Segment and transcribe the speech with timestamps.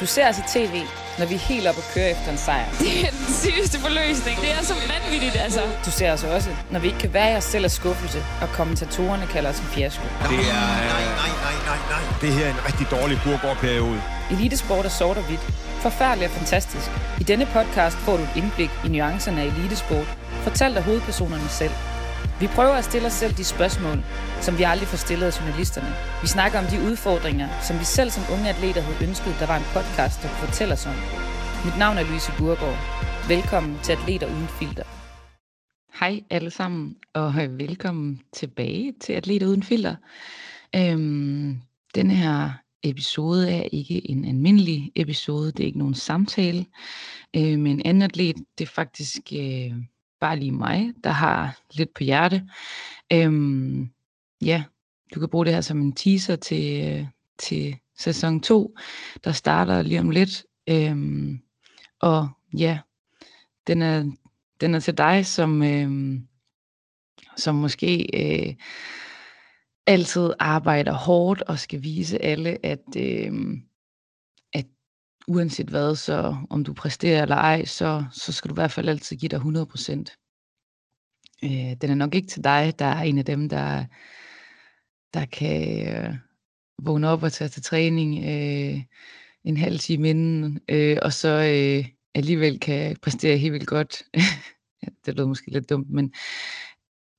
[0.00, 0.82] Du ser os i tv,
[1.18, 2.64] når vi er helt oppe og kører efter en sejr.
[2.78, 4.40] Det er den sygeste forløsning.
[4.40, 5.60] Det er så vanvittigt, altså.
[5.86, 8.48] Du ser os også, når vi ikke kan være i os selv af skuffelse, og
[8.48, 10.02] kommentatorerne kalder os en fiasko.
[10.02, 10.28] Det er...
[10.28, 12.02] Nej, nej, nej, nej, nej.
[12.20, 14.02] Det her er en rigtig dårlig burgårdperiode.
[14.30, 15.40] Elitesport er sort og hvidt.
[15.80, 16.90] Forfærdeligt og fantastisk.
[17.20, 20.06] I denne podcast får du et indblik i nuancerne af elitesport,
[20.42, 21.72] fortalt af hovedpersonerne selv.
[22.40, 23.98] Vi prøver at stille os selv de spørgsmål,
[24.46, 25.92] som vi aldrig får stillet af journalisterne.
[26.22, 29.58] Vi snakker om de udfordringer, som vi selv som unge atleter havde ønsket, der var
[29.58, 30.96] en podcast, der kunne fortælle os om.
[31.66, 32.78] Mit navn er Louise Burgård.
[33.34, 34.86] Velkommen til Atleter Uden Filter.
[36.00, 39.96] Hej alle sammen, og velkommen tilbage til Atleter Uden Filter.
[40.76, 41.60] Øhm,
[41.94, 42.50] denne her
[42.82, 46.66] episode er ikke en almindelig episode, det er ikke nogen samtale
[47.36, 48.36] øh, med en anden atlet.
[48.58, 49.72] Det er faktisk øh,
[50.20, 52.48] bare lige mig, der har lidt på hjerte.
[53.12, 53.90] Øhm,
[54.42, 54.64] ja,
[55.14, 57.06] du kan bruge det her som en teaser til, øh,
[57.38, 58.76] til sæson 2,
[59.24, 60.44] der starter lige om lidt.
[60.68, 61.40] Øhm,
[62.00, 62.78] og ja,
[63.66, 64.12] den er,
[64.60, 66.28] den er til dig, som, øhm,
[67.36, 68.54] som måske øh,
[69.86, 73.32] altid arbejder hårdt og skal vise alle, at, øh,
[75.28, 78.88] uanset hvad, så om du præsterer eller ej, så, så skal du i hvert fald
[78.88, 80.18] altid give dig 100%.
[81.44, 83.84] Øh, den er nok ikke til dig, der er en af dem, der,
[85.14, 86.14] der kan øh,
[86.82, 88.82] vågne op og tage til træning øh,
[89.44, 94.02] en halv time inden, øh, og så øh, alligevel kan præstere helt vildt godt.
[95.06, 96.12] det lyder måske lidt dumt, men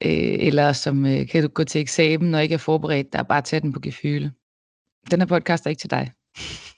[0.04, 3.24] øh, eller som øh, kan du gå til eksamen og ikke er forberedt, der er
[3.24, 4.32] bare tage den på gefyle.
[5.12, 6.12] Den her podcast er ikke til dig.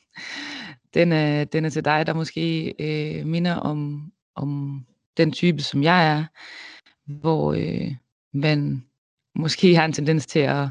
[0.93, 4.81] den, er, den er til dig, der måske øh, minder om, om
[5.17, 6.25] den type, som jeg er,
[7.05, 7.95] hvor øh,
[8.33, 8.85] man
[9.35, 10.67] måske har en tendens til at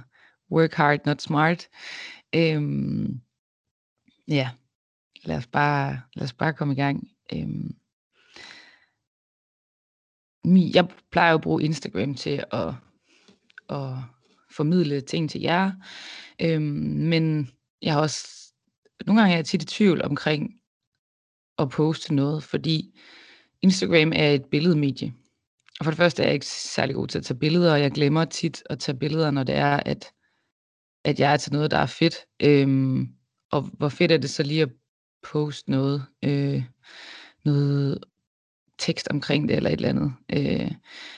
[0.50, 1.68] work hard, not smart.
[2.34, 3.20] Øhm,
[4.28, 4.50] ja,
[5.24, 7.08] lad os bare, lad os bare komme i gang.
[7.32, 7.76] Øhm,
[10.74, 12.74] jeg plejer jo at bruge Instagram til at,
[13.68, 13.94] at
[14.50, 15.72] formidle ting til jer,
[16.40, 16.62] øhm,
[16.96, 17.50] men
[17.82, 18.39] jeg har også
[19.06, 20.54] nogle gange er jeg tit i tvivl omkring
[21.58, 22.98] at poste noget, fordi
[23.62, 25.14] Instagram er et billedmedie.
[25.80, 27.90] Og for det første er jeg ikke særlig god til at tage billeder, og jeg
[27.90, 30.12] glemmer tit at tage billeder, når det er, at,
[31.04, 32.14] at jeg er til noget, der er fedt.
[32.42, 33.08] Øhm,
[33.52, 34.70] og hvor fedt er det så lige at
[35.22, 36.62] poste noget, øh,
[37.44, 38.04] noget
[38.78, 40.12] tekst omkring det, eller et eller andet.
[40.32, 40.70] Øh,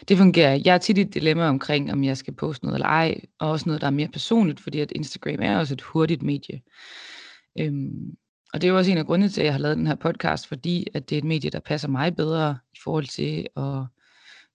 [0.09, 0.61] det fungerer.
[0.65, 3.51] Jeg er tit i et dilemma omkring, om jeg skal poste noget eller ej, og
[3.51, 6.63] også noget, der er mere personligt, fordi at Instagram er også et hurtigt medie.
[7.61, 8.17] Øhm,
[8.53, 9.95] og det er jo også en af grundene til, at jeg har lavet den her
[9.95, 13.85] podcast, fordi at det er et medie, der passer mig bedre i forhold til at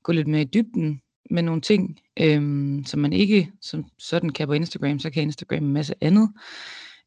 [0.04, 4.48] gå lidt mere i dybden med nogle ting, øhm, som man ikke som sådan kan
[4.48, 6.34] på Instagram, så kan Instagram en masse andet.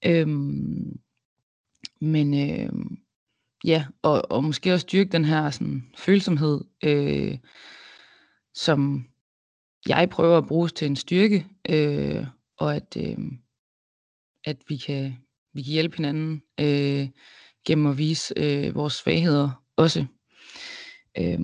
[0.07, 1.01] Øhm,
[2.01, 2.99] men øhm,
[3.65, 7.39] ja, og, og måske også styrke den her sådan, følsomhed, øh,
[8.55, 9.07] som
[9.89, 12.27] jeg prøver at bruge til en styrke, øh,
[12.57, 13.19] og at, øh,
[14.45, 15.17] at vi kan,
[15.53, 17.09] vi kan hjælpe hinanden øh,
[17.67, 20.07] gennem at vise øh, vores svagheder også.
[21.19, 21.39] Øh,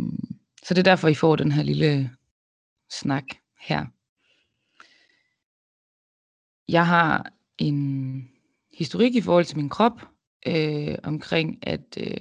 [0.62, 2.10] så det er derfor, I får den her lille
[2.90, 3.24] snak
[3.60, 3.86] her.
[6.68, 8.28] Jeg har en
[8.78, 10.00] historik i forhold til min krop,
[10.46, 12.20] øh, omkring at øh,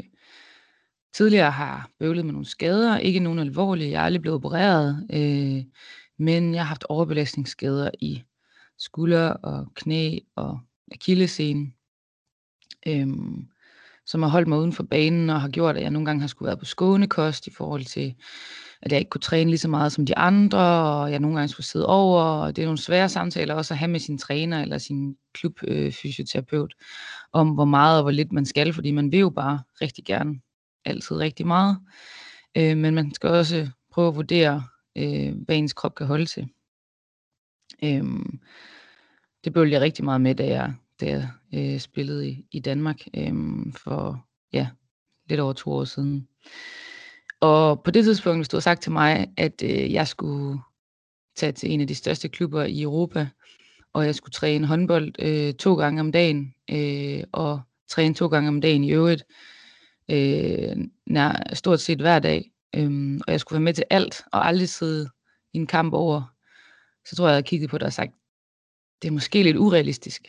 [1.13, 5.63] tidligere har bøvlet med nogle skader, ikke nogen alvorlige, jeg er aldrig blevet opereret, øh,
[6.17, 8.23] men jeg har haft overbelastningsskader i
[8.77, 10.59] skulder og knæ og
[10.91, 11.71] akillescene
[12.87, 13.47] øhm,
[14.05, 16.27] som har holdt mig uden for banen og har gjort, at jeg nogle gange har
[16.27, 18.15] skulle være på skånekost i forhold til,
[18.81, 21.47] at jeg ikke kunne træne lige så meget som de andre, og jeg nogle gange
[21.47, 24.61] skulle sidde over, og det er nogle svære samtaler også at have med sin træner
[24.61, 26.85] eller sin klubfysioterapeut, øh,
[27.33, 30.35] om hvor meget og hvor lidt man skal, fordi man vil jo bare rigtig gerne
[30.85, 31.77] altid rigtig meget,
[32.57, 34.63] øh, men man skal også prøve at vurdere,
[34.97, 36.47] øh, hvad ens krop kan holde til.
[37.83, 38.03] Øh,
[39.43, 42.99] det bølger jeg rigtig meget med, da jeg da jeg øh, spillede i, i Danmark
[43.17, 43.33] øh,
[43.77, 44.67] for ja,
[45.29, 46.27] lidt over to år siden.
[47.39, 50.59] Og på det tidspunkt, hvis du havde sagt til mig, at øh, jeg skulle
[51.35, 53.27] tage til en af de største klubber i Europa,
[53.93, 58.47] og jeg skulle træne håndbold øh, to gange om dagen, øh, og træne to gange
[58.47, 59.23] om dagen i øvrigt,
[60.11, 64.47] øh, nær, stort set hver dag, øh, og jeg skulle være med til alt, og
[64.47, 65.09] aldrig sidde
[65.53, 66.21] i en kamp over,
[67.05, 68.11] så tror jeg, jeg havde kigget på det og sagt,
[69.01, 70.27] det er måske lidt urealistisk.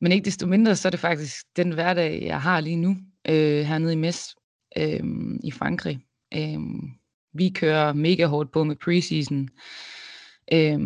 [0.00, 2.96] Men ikke desto mindre, så er det faktisk den hverdag, jeg har lige nu,
[3.28, 4.36] øh, hernede i Mes
[4.78, 5.00] øh,
[5.44, 6.00] i Frankrig.
[6.34, 6.58] Øh,
[7.34, 9.48] vi kører mega hårdt på med preseason.
[10.52, 10.80] Øh,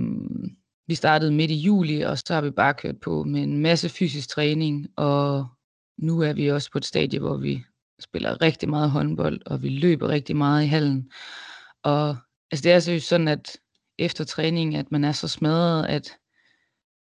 [0.86, 3.88] vi startede midt i juli, og så har vi bare kørt på med en masse
[3.88, 5.46] fysisk træning, og
[5.98, 7.64] nu er vi også på et stadie, hvor vi
[8.00, 11.10] spiller rigtig meget håndbold, og vi løber rigtig meget i hallen.
[11.82, 12.16] Og
[12.50, 13.56] altså det er seriøst sådan, at
[13.98, 16.16] efter træning, at man er så smadret, at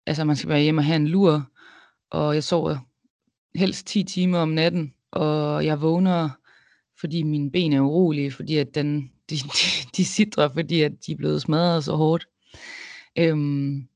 [0.07, 1.51] altså man skal være hjemme og have en lur,
[2.11, 2.77] og jeg sover
[3.55, 6.31] helst 10 timer om natten, og jeg vågner,
[7.01, 11.13] fordi mine ben er urolige, fordi at den, de, de, de sidder, fordi at de
[11.13, 12.29] er blevet smadret så hårdt.
[13.19, 13.89] Øhm,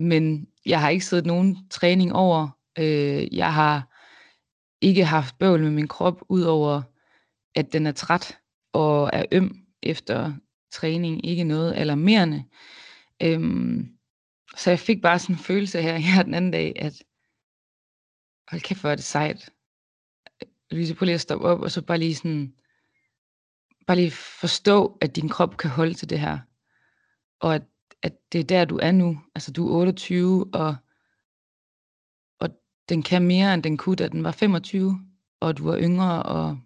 [0.00, 2.48] men jeg har ikke siddet nogen træning over.
[2.78, 3.96] Øh, jeg har
[4.80, 6.82] ikke haft bøvl med min krop, udover
[7.54, 8.38] at den er træt
[8.72, 10.32] og er øm efter
[10.72, 12.44] træning, ikke noget alarmerende.
[13.22, 13.88] Øhm,
[14.56, 17.02] så jeg fik bare sådan en følelse her, her den anden dag, at
[18.50, 19.50] hold kæft, hvor er det sejt.
[20.70, 22.54] Louise, prøv lige at stoppe op, og så bare lige sådan,
[23.86, 26.38] bare lige forstå, at din krop kan holde til det her.
[27.40, 27.62] Og at,
[28.02, 29.20] at det er der, du er nu.
[29.34, 30.76] Altså, du er 28, og,
[32.40, 32.48] og
[32.88, 35.00] den kan mere, end den kunne, da den var 25,
[35.40, 36.58] og du var yngre, og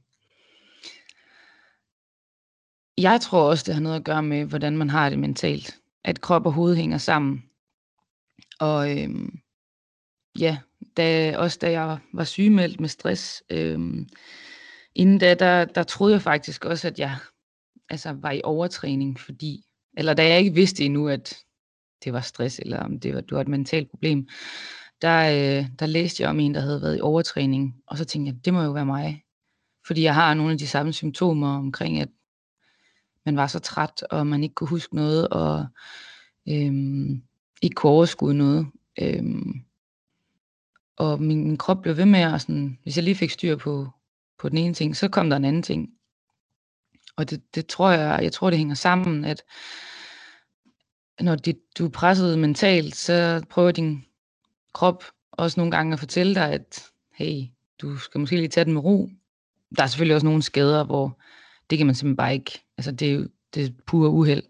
[2.98, 5.80] jeg tror også, det har noget at gøre med, hvordan man har det mentalt.
[6.04, 7.44] At krop og hoved hænger sammen.
[8.60, 9.40] Og øhm,
[10.38, 10.58] ja,
[10.96, 13.78] da, også da jeg var sygemeldt med stress, øh,
[14.94, 17.16] inden da, der, der troede jeg faktisk også, at jeg
[17.88, 19.64] altså, var i overtræning, fordi,
[19.96, 21.34] eller da jeg ikke vidste endnu, at
[22.04, 24.28] det var stress, eller om det var, du var et mentalt problem,
[25.02, 28.32] der, øh, der læste jeg om en, der havde været i overtræning, og så tænkte
[28.32, 29.24] jeg, det må jo være mig,
[29.86, 32.08] fordi jeg har nogle af de samme symptomer omkring, at
[33.26, 35.66] man var så træt, og man ikke kunne huske noget, og
[36.48, 37.22] øhm,
[37.62, 38.66] ikke kunne overskue noget.
[39.00, 39.64] Øhm,
[41.00, 43.88] og min, min krop blev ved med at sådan, hvis jeg lige fik styr på,
[44.38, 45.88] på den ene ting, så kom der en anden ting.
[47.16, 49.42] Og det, det tror jeg, jeg tror det hænger sammen, at
[51.20, 54.04] når dit, du er presset mentalt, så prøver din
[54.72, 57.42] krop også nogle gange at fortælle dig, at hey,
[57.82, 59.08] du skal måske lige tage den med ro.
[59.76, 61.18] Der er selvfølgelig også nogle skader, hvor
[61.70, 64.42] det kan man simpelthen bare ikke, altså det er jo det er pure uheld.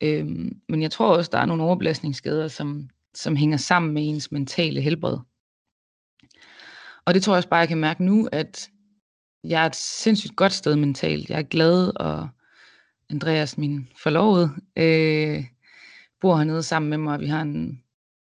[0.00, 4.32] Øhm, men jeg tror også, der er nogle overbelastningsskader, som, som hænger sammen med ens
[4.32, 5.18] mentale helbred.
[7.06, 8.70] Og det tror jeg også bare, jeg kan mærke nu, at
[9.44, 11.30] jeg er et sindssygt godt sted mentalt.
[11.30, 12.28] Jeg er glad, og
[13.10, 15.44] Andreas, min forlovede, øh,
[16.20, 17.82] bor hernede sammen med mig, og vi har en,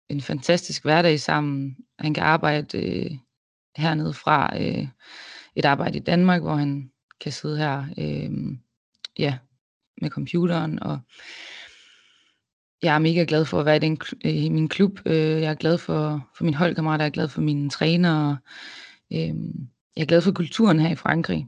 [0.10, 1.78] en fantastisk hverdag sammen.
[2.00, 3.12] Han kan arbejde øh,
[3.76, 4.88] hernede fra øh,
[5.56, 6.92] et arbejde i Danmark, hvor han
[7.22, 8.58] kan sidde her øh,
[9.20, 9.38] ja,
[10.02, 11.00] med computeren, og
[12.84, 15.00] jeg er mega glad for at være i, den, øh, i min klub.
[15.06, 18.38] Øh, jeg er glad for, for min holdkammerater, jeg er glad for mine trænere.
[19.14, 21.48] Øhm, jeg er glad for kulturen her i Frankrig.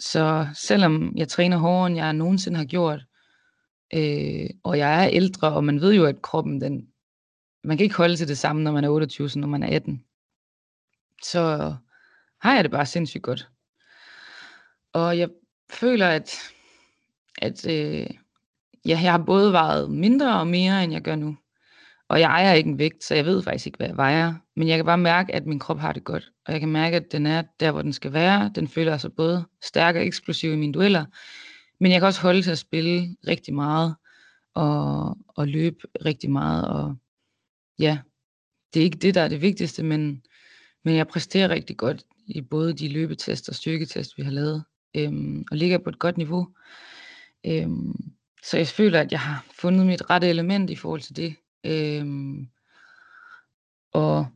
[0.00, 3.04] Så selvom jeg træner hårdere, end jeg nogensinde har gjort,
[3.94, 6.88] øh, og jeg er ældre, og man ved jo, at kroppen, den,
[7.64, 9.76] man kan ikke holde til det samme, når man er 28, som når man er
[9.76, 10.04] 18,
[11.22, 11.74] så
[12.40, 13.48] har jeg det bare sindssygt godt.
[14.92, 15.28] Og jeg
[15.70, 16.34] føler, at,
[17.38, 18.06] at øh,
[18.84, 21.36] ja, jeg har både vejet mindre og mere, end jeg gør nu.
[22.08, 24.34] Og jeg ejer ikke en vægt, så jeg ved faktisk ikke, hvad jeg vejer.
[24.56, 26.32] Men jeg kan bare mærke, at min krop har det godt.
[26.46, 28.52] Og jeg kan mærke, at den er der, hvor den skal være.
[28.54, 31.04] Den føler sig både stærk og eksplosiv i mine dueller.
[31.80, 33.96] Men jeg kan også holde til at spille rigtig meget.
[34.54, 36.68] Og, og løbe rigtig meget.
[36.68, 36.96] Og
[37.78, 37.98] ja,
[38.74, 40.22] det er ikke det, der er det vigtigste, men,
[40.84, 44.64] men jeg præsterer rigtig godt i både de løbetest og styrketest, vi har lavet.
[44.96, 46.48] Øhm, og ligger på et godt niveau.
[47.46, 47.97] Øhm,
[48.42, 51.36] så jeg føler, at jeg har fundet mit rette element i forhold til det.
[51.66, 52.48] Øhm,
[53.92, 54.26] og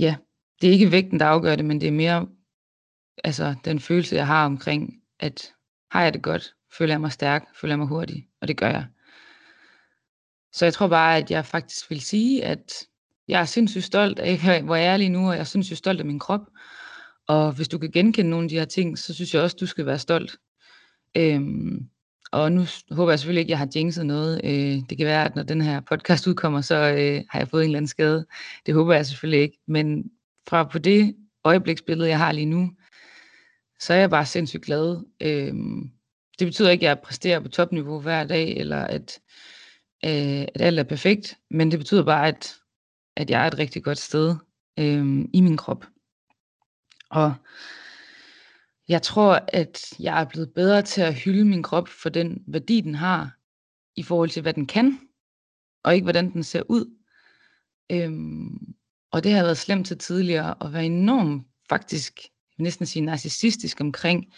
[0.00, 0.16] ja,
[0.60, 2.26] det er ikke vægten, der afgør det, men det er mere
[3.24, 5.52] altså, den følelse, jeg har omkring, at
[5.90, 8.68] har jeg det godt, føler jeg mig stærk, føler jeg mig hurtig, og det gør
[8.68, 8.86] jeg.
[10.52, 12.72] Så jeg tror bare, at jeg faktisk vil sige, at
[13.28, 16.00] jeg er sindssygt stolt af, hvor jeg er lige nu, og jeg er sindssygt stolt
[16.00, 16.40] af min krop.
[17.28, 19.66] Og hvis du kan genkende nogle af de her ting, så synes jeg også, du
[19.66, 20.36] skal være stolt.
[21.16, 21.88] Øhm,
[22.32, 24.40] og nu håber jeg selvfølgelig ikke, at jeg har jinxet noget.
[24.44, 27.62] Øh, det kan være, at når den her podcast udkommer, så øh, har jeg fået
[27.62, 28.26] en eller anden skade.
[28.66, 29.58] Det håber jeg selvfølgelig ikke.
[29.66, 30.10] Men
[30.48, 32.70] fra på det øjebliksbillede, jeg har lige nu,
[33.80, 35.04] så er jeg bare sindssygt glad.
[35.20, 35.54] Øh,
[36.38, 39.20] det betyder ikke, at jeg præsterer på topniveau hver dag, eller at,
[40.04, 41.38] øh, at alt er perfekt.
[41.50, 42.54] Men det betyder bare, at,
[43.16, 44.34] at jeg er et rigtig godt sted
[44.78, 45.86] øh, i min krop.
[47.10, 47.34] Og
[48.88, 52.80] jeg tror, at jeg er blevet bedre til at hylde min krop for den værdi,
[52.80, 53.36] den har,
[53.96, 55.00] i forhold til, hvad den kan,
[55.84, 56.96] og ikke, hvordan den ser ud.
[57.92, 58.74] Øhm,
[59.10, 62.20] og det har været slemt til tidligere, at være enormt faktisk,
[62.58, 64.34] næsten sige narcissistisk omkring,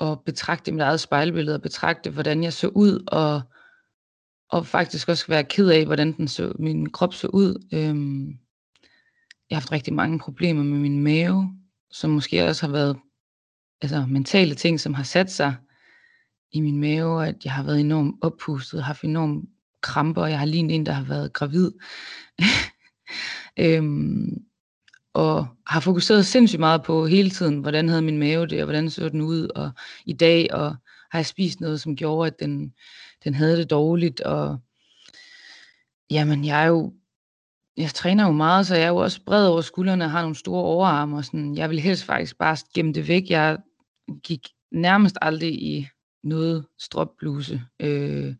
[0.00, 3.42] at betragte mit eget spejlbillede, og betragte, hvordan jeg så ud, og,
[4.48, 7.68] og faktisk også være ked af, hvordan den så, min krop så ud.
[7.72, 8.26] Øhm,
[9.50, 11.58] jeg har haft rigtig mange problemer med min mave,
[11.90, 12.96] som måske også har været
[13.82, 15.54] altså, mentale ting, som har sat sig
[16.52, 19.44] i min mave, at jeg har været enormt oppustet, haft enormt
[19.80, 21.70] kramper, og jeg har lignet en, der har været gravid.
[23.58, 24.44] øhm,
[25.14, 28.90] og har fokuseret sindssygt meget på hele tiden, hvordan havde min mave det, og hvordan
[28.90, 29.70] så den ud, og
[30.06, 30.76] i dag, og
[31.10, 32.72] har jeg spist noget, som gjorde, at den,
[33.24, 34.58] den havde det dårligt, og
[36.10, 36.92] jamen, jeg er jo,
[37.76, 40.36] jeg træner jo meget, så jeg er jo også bred over skuldrene, og har nogle
[40.36, 43.30] store overarme, og sådan, jeg vil helst faktisk bare gemme det væk.
[43.30, 43.58] Jeg
[44.22, 45.88] gik nærmest aldrig i
[46.22, 48.34] noget stropbluse øh,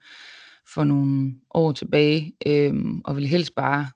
[0.75, 2.75] for nogle år tilbage, øh,
[3.05, 3.91] og ville helst bare,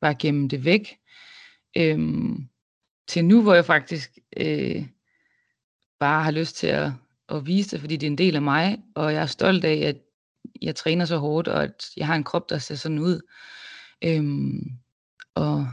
[0.00, 0.96] bare gemme det væk.
[1.76, 1.98] Øh,
[3.08, 4.86] til nu, hvor jeg faktisk øh,
[6.00, 6.90] bare har lyst til at,
[7.28, 9.76] at vise det, fordi det er en del af mig, og jeg er stolt af,
[9.76, 9.96] at
[10.62, 13.20] jeg træner så hårdt, og at jeg har en krop, der ser sådan ud.
[14.04, 14.70] Øhm,
[15.34, 15.68] og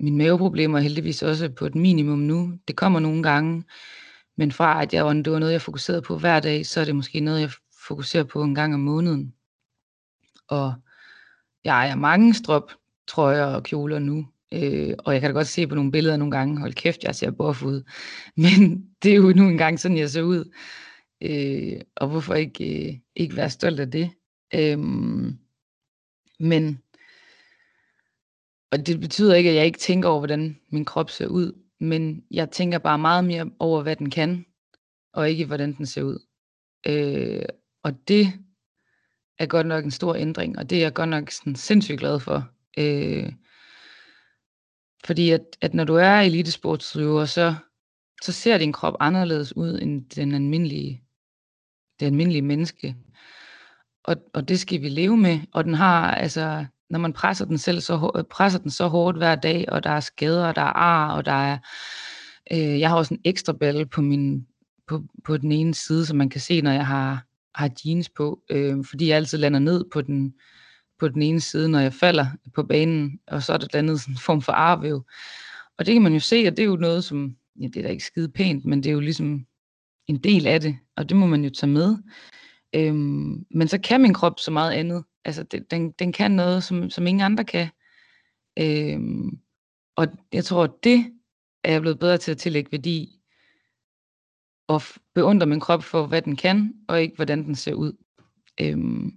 [0.00, 2.58] mine maveproblemer er heldigvis også på et minimum nu.
[2.68, 3.64] Det kommer nogle gange,
[4.36, 6.96] men fra at jeg, det var noget, jeg fokuserede på hver dag, så er det
[6.96, 7.50] måske noget, jeg
[7.86, 9.34] fokuserer på en gang om måneden.
[10.48, 10.74] Og
[11.64, 12.72] jeg ejer mange strop
[13.06, 14.28] trøjer og kjoler nu.
[14.52, 17.14] Øh, og jeg kan da godt se på nogle billeder nogle gange, hold kæft, jeg
[17.14, 17.82] ser buff ud.
[18.42, 20.52] Men det er jo nu engang sådan, jeg ser ud.
[21.20, 24.10] Øh, og hvorfor ikke, øh, ikke være stolt af det?
[24.54, 24.78] Øh,
[26.40, 26.82] men,
[28.70, 31.52] og det betyder ikke, at jeg ikke tænker over, hvordan min krop ser ud.
[31.80, 34.46] Men jeg tænker bare meget mere over, hvad den kan,
[35.12, 36.18] og ikke hvordan den ser ud.
[36.86, 37.44] Øh,
[37.82, 38.26] og det
[39.38, 42.20] er godt nok en stor ændring, og det er jeg godt nok sådan sindssygt glad
[42.20, 42.50] for.
[42.78, 43.32] Øh,
[45.04, 47.54] fordi at, at når du er elitesportsudøver, så,
[48.22, 51.02] så ser din krop anderledes ud end den almindelige,
[52.00, 52.96] det almindelige menneske.
[54.04, 55.40] Og, og det skal vi leve med.
[55.52, 59.34] Og den har, altså, når man presser den selv så, presser den så hårdt hver
[59.34, 61.58] dag, og der er skader, og der er ar, og der er,
[62.52, 64.46] øh, jeg har også en ekstra balle på min,
[64.88, 67.24] på, på den ene side, som man kan se, når jeg har,
[67.54, 70.34] har jeans på, øh, fordi jeg altid lander ned på den,
[70.98, 74.14] på den ene side, når jeg falder på banen, og så er der dannet sådan
[74.14, 75.04] en form for arvæv.
[75.78, 77.82] Og det kan man jo se, og det er jo noget, som, ja, det er
[77.82, 79.46] da ikke skide pænt, men det er jo ligesom
[80.06, 81.96] en del af det, og det må man jo tage med.
[82.74, 85.04] Øhm, men så kan min krop så meget andet.
[85.26, 87.68] Altså, det, den, den kan noget, som, som ingen andre kan.
[88.58, 89.38] Øhm,
[89.96, 91.12] og jeg tror, at det
[91.64, 93.20] er jeg blevet bedre til at tillægge værdi,
[94.68, 94.82] og
[95.14, 97.92] beundre min krop for, hvad den kan, og ikke hvordan den ser ud.
[98.60, 99.12] Øhm,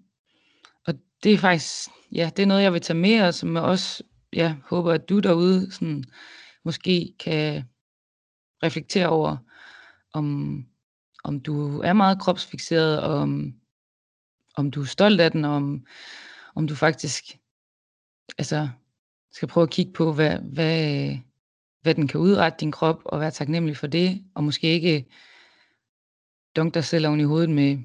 [0.87, 3.63] og det er faktisk, ja, det er noget, jeg vil tage med, og som jeg
[3.63, 6.03] også ja, håber, at du derude sådan,
[6.65, 7.63] måske kan
[8.63, 9.37] reflektere over,
[10.13, 10.57] om,
[11.23, 13.53] om du er meget kropsfixeret, og om,
[14.59, 15.85] om du er stolt af den, og om,
[16.55, 17.23] om du faktisk
[18.37, 18.69] altså,
[19.31, 21.17] skal prøve at kigge på, hvad, hvad,
[21.81, 25.05] hvad den kan udrette din krop, og være taknemmelig for det, og måske ikke
[26.55, 27.77] dunk dig selv oven i hovedet med,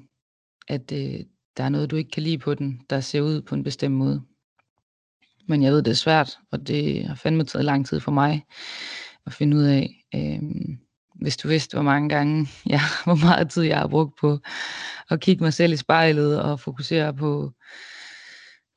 [0.67, 1.19] at øh,
[1.57, 3.95] der er noget, du ikke kan lide på den, der ser ud på en bestemt
[3.95, 4.21] måde.
[5.47, 8.45] Men jeg ved, det er svært, og det har fandme taget lang tid for mig
[9.25, 10.05] at finde ud af.
[10.15, 10.41] Øh,
[11.21, 14.39] hvis du vidste, hvor mange gange, ja, hvor meget tid jeg har brugt på
[15.09, 17.53] at kigge mig selv i spejlet og fokusere på,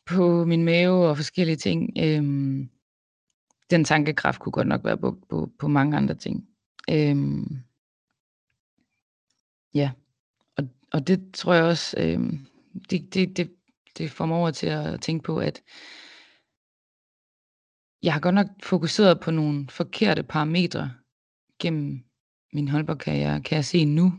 [0.07, 1.93] på min mave og forskellige ting.
[1.99, 2.71] Øhm,
[3.71, 6.49] den tankekraft kunne godt nok være brugt på, på mange andre ting.
[6.91, 7.59] Øhm,
[9.75, 9.91] ja,
[10.57, 12.47] og, og det tror jeg også, øhm,
[12.91, 13.53] det, det, det,
[13.99, 15.63] det får mig over til at tænke på, at
[18.03, 20.93] jeg har godt nok fokuseret på nogle forkerte parametre
[21.59, 22.08] gennem
[22.53, 24.13] min holdbarkarriere, kan jeg se nu,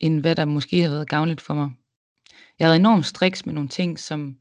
[0.00, 1.70] end hvad der måske har været gavnligt for mig.
[2.58, 4.36] Jeg havde enormt striks med nogle ting, som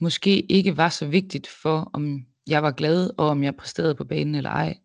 [0.00, 4.04] måske ikke var så vigtigt for, om jeg var glad, og om jeg præsterede på
[4.04, 4.78] banen eller ej.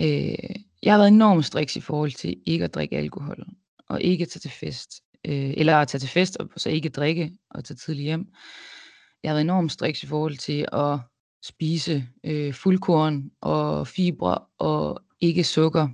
[0.00, 3.46] Øh, jeg har været enormt striks i forhold til ikke at drikke alkohol,
[3.88, 4.90] og ikke at tage til fest.
[5.24, 8.26] Øh, eller at tage til fest, og så ikke drikke, og tage tidligt hjem.
[9.22, 10.98] Jeg har været enormt striks i forhold til at
[11.44, 15.88] spise øh, fuldkorn og fibre, og ikke sukker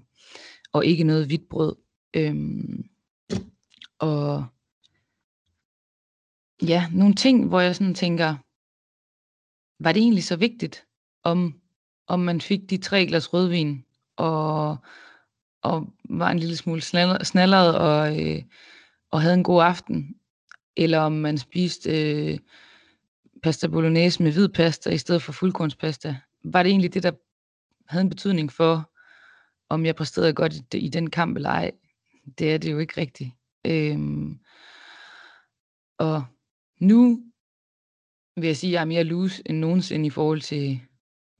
[0.73, 1.77] og ikke noget hvidt brød.
[2.17, 2.85] Øhm,
[3.99, 4.45] og
[6.62, 8.37] ja, nogle ting, hvor jeg sådan tænker,
[9.83, 10.87] var det egentlig så vigtigt,
[11.23, 11.61] om,
[12.07, 13.85] om man fik de tre glas rødvin,
[14.17, 14.77] og,
[15.62, 16.81] og var en lille smule
[17.25, 18.43] snalleret, og, øh,
[19.11, 20.17] og havde en god aften,
[20.77, 22.39] eller om man spiste øh,
[23.43, 26.17] pasta bolognese med hvid pasta i stedet for fuldkornspasta.
[26.45, 27.12] Var det egentlig det, der
[27.87, 28.91] havde en betydning for,
[29.71, 31.73] om jeg præsterede godt i, i den kamp eller ej,
[32.39, 33.31] det er det jo ikke rigtigt.
[33.67, 34.39] Øhm,
[35.99, 36.25] og
[36.81, 37.23] nu
[38.37, 40.81] vil jeg sige, at jeg er mere loose end nogensinde i forhold til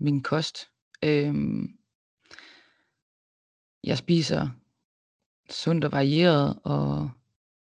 [0.01, 0.69] min kost.
[1.05, 1.69] Øhm,
[3.85, 4.49] jeg spiser
[5.51, 7.11] sundt og varieret og,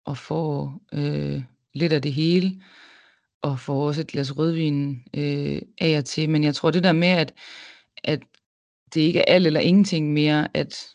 [0.06, 2.64] og får øh, lidt af det hele
[3.42, 6.30] og får også et glas rødvin øh, af og til.
[6.30, 7.34] Men jeg tror det der med, at,
[8.04, 8.20] at
[8.94, 10.88] det ikke er alt eller ingenting mere, at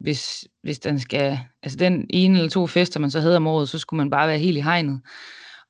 [0.00, 3.68] hvis, hvis den skal, altså den ene eller to fester, man så havde om året,
[3.68, 5.00] så skulle man bare være helt i hegnet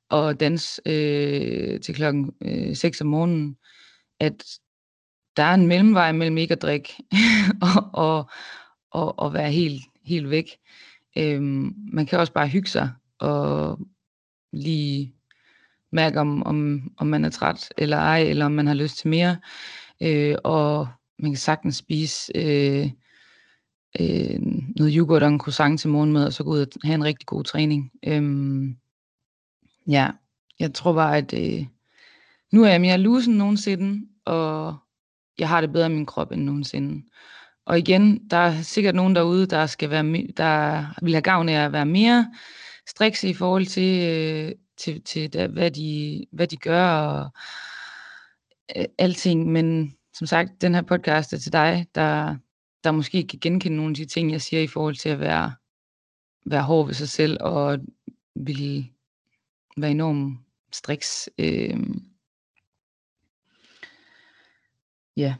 [0.09, 3.57] og danse øh, til klokken øh, 6 om morgenen,
[4.19, 4.45] at
[5.37, 6.93] der er en mellemvej mellem ikke at drikke
[7.75, 8.29] og, og,
[8.91, 10.45] og, og være helt, helt væk.
[11.17, 13.79] Øhm, man kan også bare hygge sig og
[14.53, 15.13] lige
[15.91, 19.07] mærke, om, om, om man er træt eller ej, eller om man har lyst til
[19.07, 19.37] mere.
[20.01, 20.87] Øh, og
[21.19, 22.91] man kan sagtens spise øh,
[23.99, 24.39] øh,
[24.75, 27.25] noget yoghurt og en croissant til morgenmad, og så gå ud og have en rigtig
[27.25, 27.91] god træning.
[28.07, 28.77] Øhm,
[29.87, 30.09] ja,
[30.59, 31.65] jeg tror bare, at øh,
[32.51, 34.77] nu er jeg mere lusen nogensinde, og
[35.37, 37.05] jeg har det bedre i min krop end nogensinde.
[37.65, 41.65] Og igen, der er sikkert nogen derude, der skal være, der vil have gavn af
[41.65, 42.31] at være mere
[42.87, 47.29] strikse i forhold til, øh, til, til der, hvad, de, hvad de gør og
[48.77, 49.51] øh, alting.
[49.51, 52.35] Men som sagt, den her podcast er til dig, der,
[52.83, 55.53] der måske kan genkende nogle af de ting, jeg siger i forhold til at være,
[56.45, 57.79] være hård ved sig selv og
[58.35, 58.85] ville
[59.77, 60.39] være enormt
[60.71, 61.29] striks.
[61.37, 61.79] Øh,
[65.17, 65.35] ja,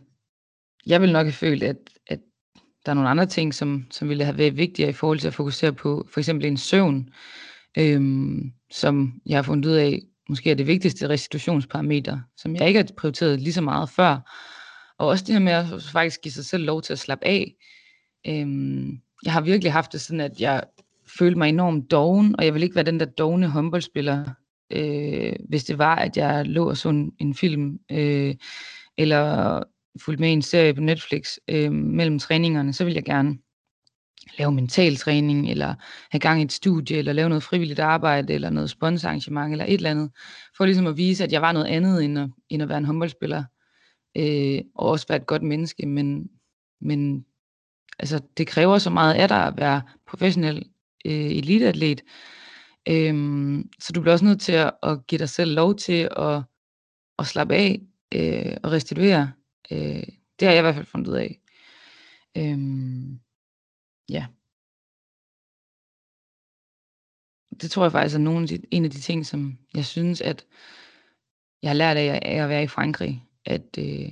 [0.86, 1.78] jeg vil nok have følt, at,
[2.08, 2.20] at
[2.86, 5.34] der er nogle andre ting, som, som ville have været vigtigere i forhold til at
[5.34, 7.10] fokusere på for eksempel en søvn,
[7.78, 12.80] øhm, som jeg har fundet ud af, måske er det vigtigste restitutionsparameter, som jeg ikke
[12.80, 14.20] har prioriteret lige så meget før.
[15.00, 17.56] Og også det her med at faktisk give sig selv lov til at slappe af.
[18.28, 20.64] Øhm, jeg har virkelig haft det sådan, at jeg
[21.18, 24.26] følte mig enormt doven, og jeg vil ikke være den der dogne håndboldspiller,
[24.70, 28.36] øh, hvis det var, at jeg lå og så en, en film, øh,
[28.98, 29.64] eller
[30.02, 33.38] fulgte med i en serie på Netflix øh, mellem træningerne, så vil jeg gerne
[34.40, 35.76] lave mental træning, eller
[36.12, 39.74] have gang i et studie, eller lave noget frivilligt arbejde, eller noget sponsorarrangement, eller et
[39.74, 40.12] eller andet,
[40.58, 42.86] for ligesom at vise, at jeg var noget andet, end at, end at være en
[42.86, 43.44] håndboldspiller,
[44.16, 46.30] øh, og også være et godt menneske, men,
[46.82, 47.26] men
[48.00, 50.70] altså, det kræver så meget af dig at være professionel
[51.06, 52.02] øh, eliteatlet,
[52.90, 56.44] øh, så du bliver også nødt til at, at give dig selv lov til at,
[57.20, 57.82] at slappe af,
[58.16, 59.32] øh, og restituere,
[59.72, 60.08] Øh,
[60.40, 61.42] det har jeg i hvert fald fundet ud af.
[62.38, 63.20] Øhm,
[64.10, 64.28] ja.
[67.62, 70.22] Det tror jeg faktisk er nogle af de, en af de ting, som jeg synes,
[70.22, 70.46] at
[71.62, 74.12] jeg har lært af, af at være i Frankrig, at øh,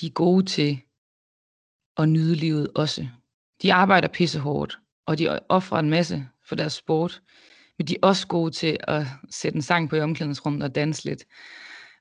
[0.00, 0.80] de er gode til
[1.96, 3.08] at nyde livet også.
[3.62, 7.22] De arbejder pissehårdt, og de offrer en masse for deres sport,
[7.78, 11.04] men de er også gode til at sætte en sang på i omklædningsrummet og danse
[11.04, 11.24] lidt.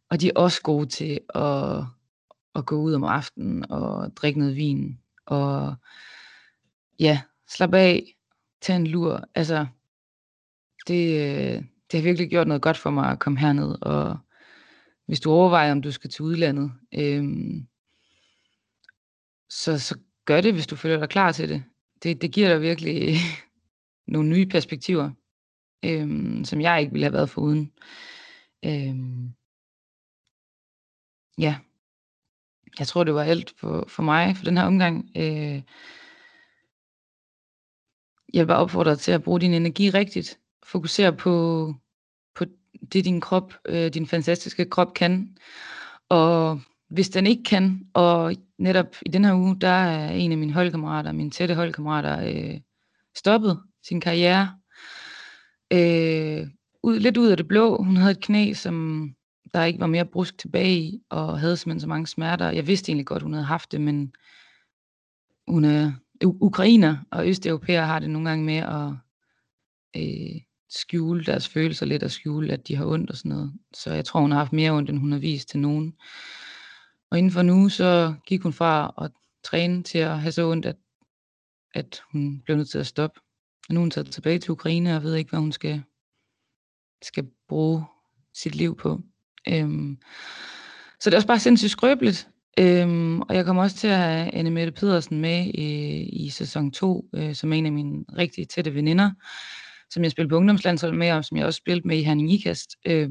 [0.10, 1.86] Og de er også gode til at
[2.56, 5.76] at gå ud om aftenen og drikke noget vin, og
[7.00, 8.16] ja, slappe af,
[8.62, 9.24] tage en lur.
[9.36, 9.66] Altså,
[10.88, 14.18] det, øh, det har virkelig gjort noget godt for mig at komme herned, og
[15.12, 17.24] hvis du overvejer, om du skal til udlandet, øh,
[19.50, 21.64] så, så gør det, hvis du føler dig klar til det.
[22.04, 23.16] Det, det giver dig virkelig
[24.14, 25.12] nogle nye perspektiver,
[25.86, 27.72] øh, som jeg ikke ville have været foruden.
[28.66, 28.96] Øh,
[31.38, 31.56] ja,
[32.80, 35.12] jeg tror, det var alt for, for mig for den her omgang.
[35.18, 35.62] Øh,
[38.34, 40.40] jeg vil bare opfordre dig til at bruge din energi rigtigt.
[40.64, 41.66] Fokusere på
[42.94, 45.38] det, din krop, øh, din fantastiske krop kan.
[46.10, 50.38] Og hvis den ikke kan, og netop i den her uge, der er en af
[50.38, 52.60] mine holdkammerater, mine tætte holdkammerater, øh,
[53.18, 54.56] stoppet sin karriere.
[55.74, 56.48] Øh,
[56.84, 57.84] ud, lidt ud af det blå.
[57.84, 59.10] Hun havde et knæ, som
[59.54, 62.52] der ikke var mere brusk tilbage i, og havde simpelthen så mange smerter.
[62.52, 64.14] Jeg vidste egentlig godt, hun havde haft det, men
[65.48, 65.92] hun er
[66.24, 68.92] ukrainer, og østeuropæere har det nogle gange med at
[69.96, 70.42] øh,
[70.74, 73.54] skjule deres følelser lidt, og skjule, at de har ondt og sådan noget.
[73.74, 75.94] Så jeg tror, hun har haft mere ondt, end hun har vist til nogen.
[77.12, 79.12] Og inden for nu, så gik hun fra at
[79.44, 80.76] træne til at have så ondt, at,
[81.74, 83.20] at hun blev nødt til at stoppe.
[83.70, 85.84] Og nu er hun taget tilbage til Ukraine, og ved ikke, hvad hun skal,
[87.02, 87.84] skal bruge
[88.34, 89.02] sit liv på.
[89.48, 89.98] Øhm,
[91.00, 92.28] så det er også bare sindssygt skrøbeligt.
[92.60, 96.72] Øhm, og jeg kommer også til at have Anne Mette Pedersen med i, i sæson
[96.72, 99.12] 2, øh, som er en af mine rigtig tætte veninder,
[99.92, 102.76] som jeg spillede på ungdomslandshold med, og som jeg også spillede med i Herning Ikast,
[102.88, 103.10] øh,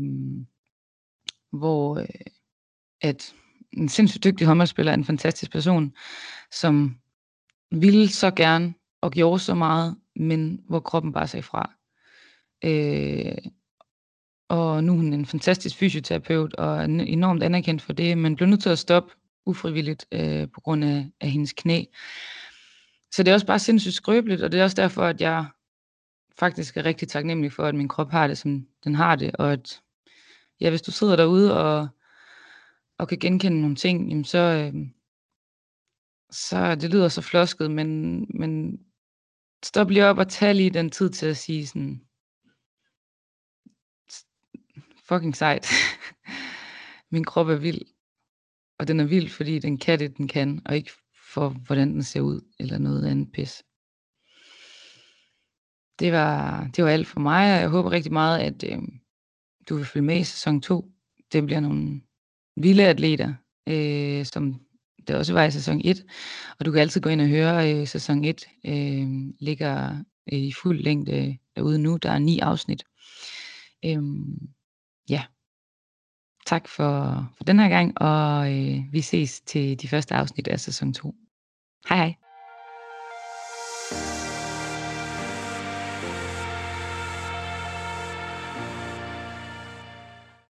[1.53, 2.07] hvor øh,
[3.01, 3.35] at
[3.73, 5.93] en sindssygt dygtig håndboldspiller er en fantastisk person,
[6.53, 6.97] som
[7.71, 11.73] ville så gerne og gjorde så meget, men hvor kroppen bare sagde fra.
[12.65, 13.51] Øh,
[14.49, 18.49] og nu er hun en fantastisk fysioterapeut, og er enormt anerkendt for det, men blev
[18.49, 19.15] nødt til at stoppe
[19.47, 21.85] ufrivilligt øh, på grund af, af hendes knæ.
[23.13, 25.47] Så det er også bare sindssygt skrøbeligt, og det er også derfor, at jeg
[26.41, 29.53] faktisk er rigtig taknemmelig for, at min krop har det, som den har det, og
[29.53, 29.83] at
[30.61, 31.89] ja, hvis du sidder derude og,
[32.99, 34.75] og kan genkende nogle ting, jamen så, øh,
[36.31, 38.81] så det lyder så flosket, men, men
[39.65, 42.01] stop lige op og tag lige den tid til at sige sådan,
[45.09, 45.67] fucking sejt.
[47.13, 47.81] Min krop er vild.
[48.79, 50.91] Og den er vild, fordi den kan det, den kan, og ikke
[51.33, 53.63] for, hvordan den ser ud, eller noget andet pis.
[56.01, 58.79] Det var, det var alt for mig, og jeg håber rigtig meget, at øh,
[59.69, 60.91] du vil følge med i sæson 2.
[61.33, 62.01] Det bliver nogle
[62.57, 63.35] vilde atleter,
[63.69, 64.61] øh, som
[65.07, 66.05] det også var i sæson 1.
[66.59, 69.09] Og du kan altid gå ind og høre, øh, sæson 1 øh,
[69.41, 71.97] ligger øh, i fuld længde derude nu.
[71.97, 72.85] Der er ni afsnit.
[73.85, 74.03] Øh,
[75.09, 75.25] ja,
[76.47, 80.61] tak for, for den her gang, og øh, vi ses til de første afsnit af
[80.61, 81.15] sæson 2.
[81.89, 82.30] Hej hej.